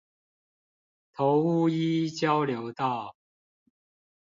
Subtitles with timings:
[1.13, 3.15] 頭屋一交流道